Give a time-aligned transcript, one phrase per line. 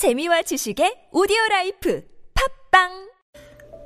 [0.00, 2.00] 재미와 지식의 오디오 life
[2.72, 2.88] 팟빵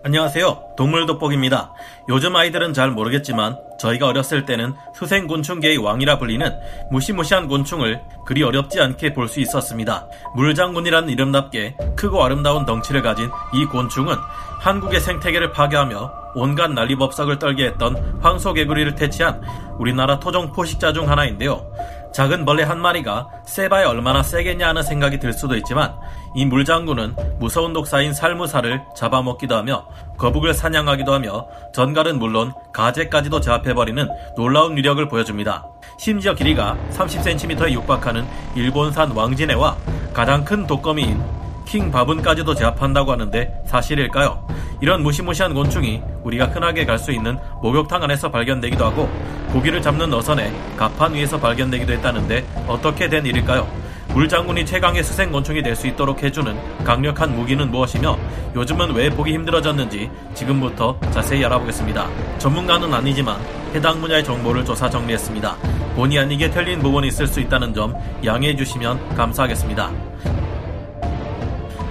[0.04, 0.74] 안녕하세요.
[0.76, 1.74] 동물 돋보기입니다.
[2.08, 6.48] 요즘 아이들은 잘 모르겠지만 저희가 어렸을 때는 수생곤충계의 왕이라 불리는
[6.92, 10.06] 무시무시한 곤충을 그리 어렵지 않게 볼 수 있었습니다.
[10.36, 14.14] 물장군이라는 이름답게 크고 아름다운 덩치를 가진 이 곤충은
[14.60, 19.42] 한국의 생태계를 파괴하며 온갖 난리법석을 떨게 했던 황소개구리를 퇴치한
[19.80, 21.66] 우리나라 토종 포식자 중 하나인데요.
[22.14, 25.92] 작은 벌레 한 마리가 세바에 얼마나 세겠냐 하는 생각이 들 수도 있지만
[26.36, 29.84] 이 물장군은 무서운 독사인 살무사를 잡아먹기도 하며
[30.16, 35.66] 거북을 사냥하기도 하며 전갈은 물론 가재까지도 제압해버리는 놀라운 위력을 보여줍니다.
[35.98, 39.76] 심지어 길이가 30cm에 육박하는 일본산 왕진해와
[40.12, 41.20] 가장 큰 독거미인
[41.66, 44.46] 킹 바분까지도 제압한다고 하는데 사실일까요?
[44.80, 49.08] 이런 무시무시한 곤충이 우리가 흔하게 갈 수 있는 목욕탕 안에서 발견되기도 하고
[49.54, 53.68] 고기를 잡는 어선에 갑판 위에서 발견되기도 했다는데 어떻게 된 일일까요?
[54.08, 58.18] 물장군이 최강의 수생곤충이 될 수 있도록 해주는 강력한 무기는 무엇이며
[58.56, 62.08] 요즘은 왜 보기 힘들어졌는지 지금부터 자세히 알아보겠습니다.
[62.38, 63.38] 전문가는 아니지만
[63.74, 65.56] 해당 분야의 정보를 조사 정리했습니다.
[65.94, 69.90] 본의 아니게 틀린 부분이 있을 수 있다는 점 양해해 주시면 감사하겠습니다.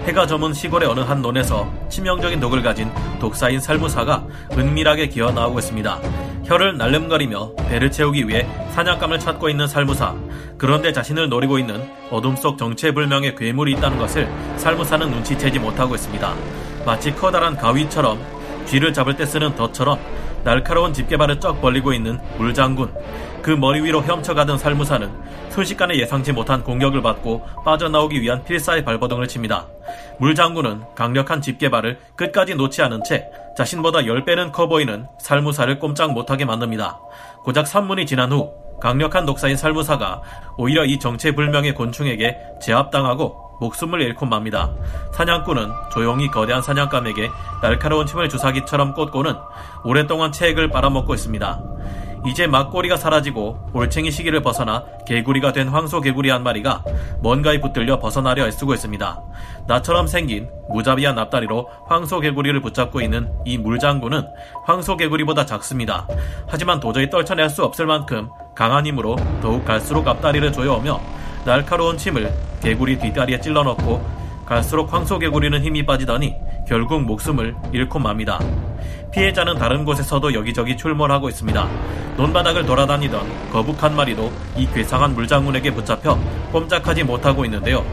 [0.05, 6.01] 해가 저문 시골의 어느 한 논에서 치명적인 독을 가진 독사인 살무사가 은밀하게 기어 나오고 있습니다.
[6.45, 10.13] 혀를 날름거리며 배를 채우기 위해 사냥감을 찾고 있는 살무사.
[10.57, 16.33] 그런데 자신을 노리고 있는 어둠 속 정체불명의 괴물이 있다는 것을 살무사는 눈치채지 못하고 있습니다.
[16.85, 18.19] 마치 커다란 가위처럼
[18.65, 19.99] 쥐를 잡을 때 쓰는 덫처럼
[20.43, 22.93] 날카로운 집게발을 쩍 벌리고 있는 물장군.
[23.43, 25.11] 그 머리 위로 헤엄쳐가던 살무사는
[25.49, 29.67] 순식간에 예상치 못한 공격을 받고 빠져나오기 위한 필사의 발버둥을 칩니다.
[30.17, 36.97] 물장군은 강력한 집게발을 끝까지 놓지 않은 채 자신보다 10배는 커 보이는 살무사를 꼼짝 못하게 만듭니다.
[37.43, 40.21] 고작 3분이 지난 후 강력한 독사인 살무사가
[40.57, 44.71] 오히려 이 정체불명의 곤충에게 제압당하고 목숨을 잃고 맙니다.
[45.13, 47.29] 사냥꾼은 조용히 거대한 사냥감에게
[47.61, 49.35] 날카로운 침을 주사기처럼 꽂고는
[49.83, 51.61] 오랫동안 체액을 빨아먹고 있습니다.
[52.25, 56.83] 이제 막꼬리가 사라지고 올챙이 시기를 벗어나 개구리가 된 황소 개구리 한 마리가
[57.19, 59.21] 뭔가에 붙들려 벗어나려 애쓰고 있습니다.
[59.67, 64.25] 나처럼 생긴 무자비한 앞다리로 황소 개구리를 붙잡고 있는 이 물장군은
[64.65, 66.07] 황소 개구리보다 작습니다.
[66.47, 70.99] 하지만 도저히 떨쳐낼 수 없을 만큼 강한 힘으로 더욱 갈수록 앞다리를 조여오며
[71.45, 76.35] 날카로운 침을 개구리 뒷다리에 찔러넣고 갈수록 황소 개구리는 힘이 빠지더니
[76.67, 78.39] 결국 목숨을 잃고 맙니다.
[79.11, 81.67] 피해자는 다른 곳에서도 여기저기 출몰하고 있습니다.
[82.17, 86.17] 논바닥을 돌아다니던 거북 한 마리도 이 괴상한 물장군에게 붙잡혀
[86.51, 87.85] 꼼짝하지 못하고 있는데요.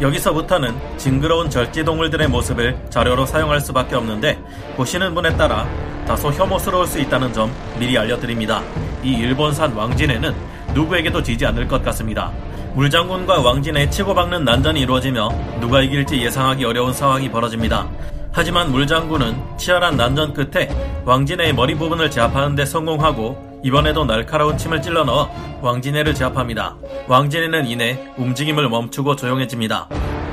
[0.00, 4.38] 여기서부터는 징그러운 절지동물들의 모습을 자료로 사용할 수밖에 없는데
[4.76, 5.68] 보시는 분에 따라
[6.06, 8.62] 다소 혐오스러울 수 있다는 점 미리 알려드립니다.
[9.02, 10.34] 이 일본산 왕진에는
[10.74, 12.30] 누구에게도 지지 않을 것 같습니다.
[12.74, 15.28] 물장군과 왕진의 치고박는 난전이 이루어지며
[15.60, 17.88] 누가 이길지 예상하기 어려운 상황이 벌어집니다.
[18.32, 20.68] 하지만 물장군은 치열한 난전 끝에
[21.04, 25.30] 왕진의 머리 부분을 제압하는 데 성공하고 이번에도 날카로운 침을 찔러 넣어
[25.62, 26.76] 왕진해를 제압합니다.
[27.06, 29.88] 왕진해는 이내 움직임을 멈추고 조용해집니다.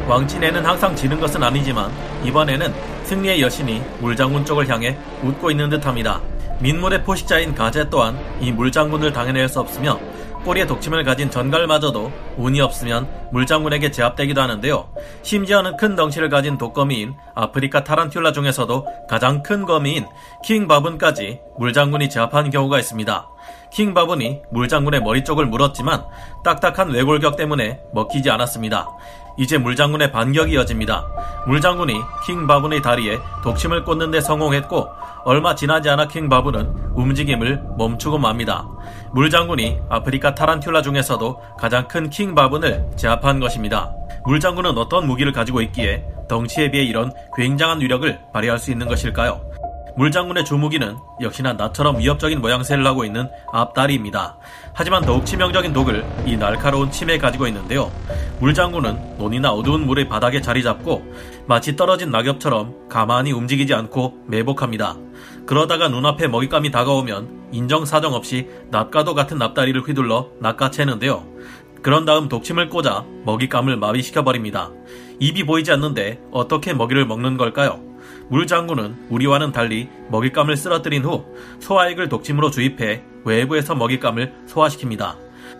[0.07, 1.91] 왕진해는 항상 지는 것은 아니지만
[2.25, 2.73] 이번에는
[3.03, 6.19] 승리의 여신이 물장군 쪽을 향해 웃고 있는 듯합니다.
[6.59, 9.99] 민물의 포식자인 가재 또한 이 물장군을 당해낼 수 없으며
[10.43, 14.89] 꼬리에 독침을 가진 전갈마저도 운이 없으면 물장군에게 제압되기도 하는데요.
[15.21, 20.07] 심지어는 큰 덩치를 가진 독거미인 아프리카 타란툴라 중에서도 가장 큰 거미인
[20.43, 23.30] king baboon까지 물장군이 제압한 경우가 있습니다.
[23.71, 26.03] king baboon이 물장군의 머리 쪽을 물었지만
[26.43, 28.87] 딱딱한 외골격 때문에 먹히지 않았습니다.
[29.37, 31.07] 이제 물장군의 반격이 이어집니다.
[31.47, 31.93] 물장군이
[32.27, 34.89] king baboon의 다리에 독침을 꽂는 데 성공했고
[35.23, 38.67] 얼마 지나지 않아 king baboon은 움직임을 멈추고 맙니다.
[39.13, 43.93] 물장군이 아프리카 타란툴라 중에서도 가장 큰 king baboon을 제압한 것입니다.
[44.25, 49.41] 물장군은 어떤 무기를 가지고 있기에 덩치에 비해 이런 굉장한 위력을 발휘할 수 있는 것일까요?
[49.97, 54.37] 물장군의 주무기는 역시나 나처럼 위협적인 모양새를 하고 있는 앞다리입니다.
[54.73, 57.91] 하지만 더욱 치명적인 독을 이 날카로운 침에 가지고 있는데요.
[58.39, 61.03] 물장군은 논이나 어두운 물의 바닥에 자리 잡고
[61.45, 64.95] 마치 떨어진 낙엽처럼 가만히 움직이지 않고 매복합니다.
[65.45, 71.25] 그러다가 눈앞에 먹잇감이 다가오면 인정사정 없이 납가도 같은 납다리를 휘둘러 낚아채는데요.
[71.81, 74.71] 그런 다음 독침을 꽂아 먹잇감을 마비시켜버립니다.
[75.19, 77.90] 입이 보이지 않는데 어떻게 먹이를 먹는 걸까요?
[78.29, 81.25] 물장군은 우리와는 달리 먹잇감을 쓰러뜨린 후
[81.59, 85.15] 소화액을 독침으로 주입해 외부에서 먹잇감을 소화시킵니다.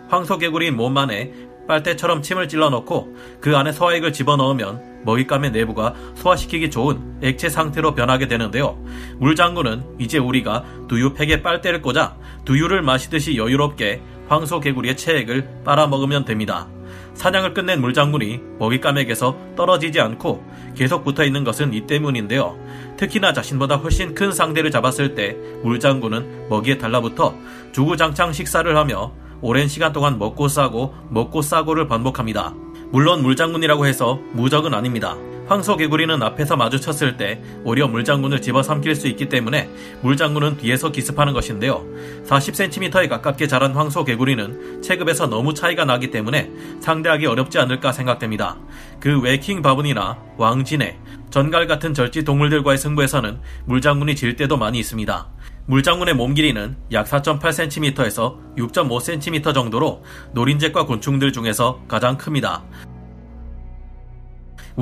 [0.08, 1.32] 황소개구리인 몸 안에
[1.68, 8.28] 빨대처럼 침을 찔러 넣고 그 안에 소화액을 집어넣으면 먹잇감의 내부가 소화시키기 좋은 액체 상태로 변하게
[8.28, 8.78] 되는데요.
[9.18, 16.68] 물장군은 이제 우리가 두유팩에 빨대를 꽂아 두유를 마시듯이 여유롭게 황소개구리의 체액을 빨아먹으면 됩니다.
[17.14, 20.44] 사냥을 끝낸 물장군이 먹잇감에게서 떨어지지 않고
[20.74, 22.58] 계속 붙어 있는 것은 이 때문인데요.
[22.96, 27.34] 특히나 자신보다 훨씬 큰 상대를 잡았을 때 물장군은 먹이에 달라붙어
[27.72, 32.54] 주구장창 식사를 하며 오랜 시간 동안 먹고 싸고 먹고 싸고를 반복합니다.
[32.90, 35.16] 물론 물장군이라고 해서 무적은 아닙니다.
[35.46, 39.68] 황소개구리는 앞에서 마주쳤을 때 오히려 물장군을 집어삼킬 수 있기 때문에
[40.02, 41.84] 물장군은 뒤에서 기습하는 것인데요.
[42.26, 46.50] 40cm에 가깝게 자란 황소개구리는 체급에서 너무 차이가 나기 때문에
[46.80, 48.58] 상대하기 어렵지 않을까 생각됩니다.
[49.00, 50.98] 그 외 킹 바분이나 왕진해,
[51.30, 55.28] 전갈 같은 절지 동물들과의 승부에서는 물장군이 질 때도 많이 있습니다.
[55.66, 60.02] 물장군의 몸 길이는 약 4.8cm에서 6.5cm 정도로
[60.34, 62.64] 노린재과 곤충들 중에서 가장 큽니다.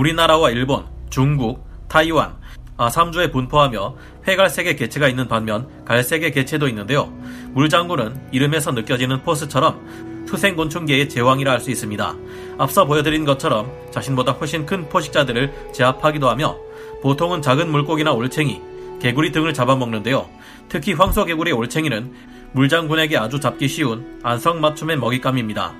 [0.01, 2.35] 우리나라와 일본, 중국, 타이완,
[2.79, 7.13] 아, 3주에 분포하며 회갈색의 개체가 있는 반면 갈색의 개체도 있는데요.
[7.51, 12.15] 물장군은 이름에서 느껴지는 포스처럼 투생곤충계의 제왕이라 할 수 있습니다.
[12.57, 16.57] 앞서 보여드린 것처럼 자신보다 훨씬 큰 포식자들을 제압하기도 하며
[17.03, 18.63] 보통은 작은 물고기나 올챙이,
[19.03, 20.31] 개구리 등을 잡아먹는데요.
[20.71, 22.15] 특히 황소개구리 올챙이는
[22.53, 25.75] 물장군에게 아주 잡기 쉬운 안성맞춤의 먹잇감입니다.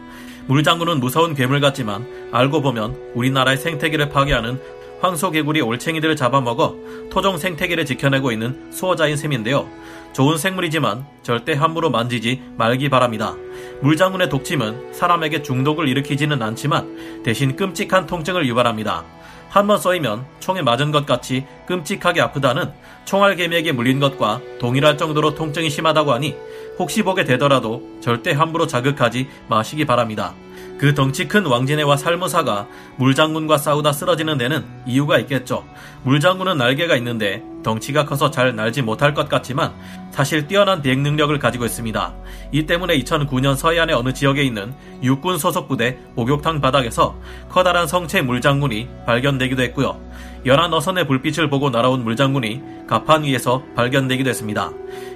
[0.51, 4.61] 물장군은 무서운 괴물 같지만 알고 보면 우리나라의 생태계를 파괴하는
[5.01, 6.75] 황소개구리 올챙이들을 잡아먹어
[7.09, 9.69] 토종 생태계를 지켜내고 있는 수호자인 셈인데요.
[10.13, 13.37] 좋은 생물이지만 절대 함부로 만지지 말기 바랍니다.
[13.81, 19.05] 물장군의 독침은 사람에게 중독을 일으키지는 않지만 대신 끔찍한 통증을 유발합니다.
[19.51, 22.73] 한번 쏘이면 총에 맞은 것 같이 끔찍하게 아프다는
[23.05, 26.37] 총알개미에게 물린 것과 동일할 정도로 통증이 심하다고 하니
[26.81, 30.33] 혹시 보게 되더라도 절대 함부로 자극하지 마시기 바랍니다.
[30.79, 32.67] 그 덩치 큰 왕진해와 살무사가
[32.97, 35.63] 물장군과 싸우다 쓰러지는 데는 이유가 있겠죠.
[36.05, 39.73] 물장군은 날개가 있는데 덩치가 커서 잘 날지 못할 것 같지만
[40.11, 42.15] 사실 뛰어난 비행 능력을 가지고 있습니다.
[42.53, 47.17] 이 때문에 2009년 서해안의 어느 지역에 있는 육군 소속 부대 목욕탕 바닥에서
[47.49, 49.99] 커다란 성체 물장군이 발견되기도 했고요.
[50.47, 54.71] 연안 어선의 불빛을 보고 날아온 물장군이 가판 위에서 발견되기도 했습니다.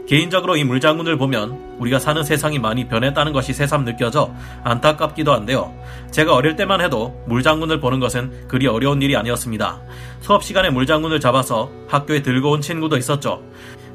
[0.07, 5.75] 개인적으로 이 물장군을 보면 우리가 사는 세상이 많이 변했다는 것이 새삼 느껴져 안타깝기도 한데요.
[6.11, 9.81] 제가 어릴 때만 해도 물장군을 보는 것은 그리 어려운 일이 아니었습니다.
[10.21, 13.43] 수업 시간에 물장군을 잡아서 학교에 들고 온 친구도 있었죠.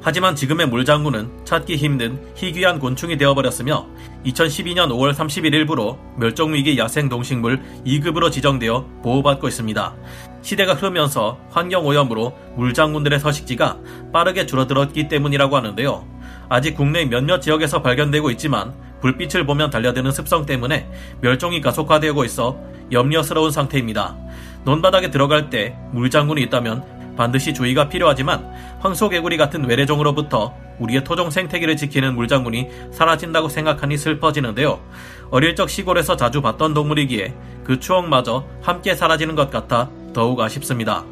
[0.01, 3.85] 하지만 지금의 물장군은 찾기 힘든 희귀한 곤충이 되어버렸으며
[4.25, 9.95] 2012년 5월 30일 일부로 멸종위기 야생동식물 2급으로 지정되어 보호받고 있습니다.
[10.41, 13.79] 시대가 흐르면서 환경오염으로 물장군들의 서식지가
[14.13, 16.07] 빠르게 줄어들었기 때문이라고 하는데요.
[16.47, 22.57] 아직 국내 몇몇 지역에서 발견되고 있지만 불빛을 보면 달려드는 습성 때문에 멸종이 가속화되고 있어
[22.91, 24.15] 염려스러운 상태입니다.
[24.63, 28.49] 논바닥에 들어갈 때 물장군이 있다면 반드시 주의가 필요하지만
[28.79, 34.79] 황소개구리 같은 외래종으로부터 우리의 토종 생태계를 지키는 물장군이 사라진다고 생각하니 슬퍼지는데요.
[35.29, 37.33] 어릴 적 시골에서 자주 봤던 동물이기에
[37.65, 41.03] 그 추억마저 함께 사라지는 것 같아 더욱 아쉽습니다.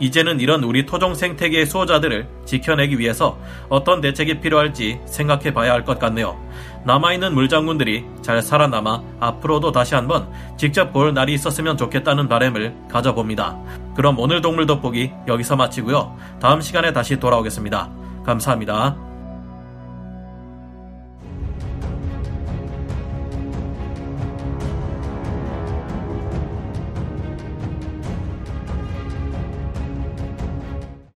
[0.00, 3.38] 이제는 이런 우리 토종 생태계의 수호자들을 지켜내기 위해서
[3.68, 6.36] 어떤 대책이 필요할지 생각해 봐야 할 것 같네요.
[6.84, 13.56] 남아있는 물장군들이 잘 살아남아 앞으로도 다시 한번 직접 볼 날이 있었으면 좋겠다는 바램을 가져봅니다.
[13.94, 16.16] 그럼 오늘 동물 돋보기 여기서 마치고요.
[16.40, 17.90] 다음 시간에 다시 돌아오겠습니다.
[18.24, 19.11] 감사합니다.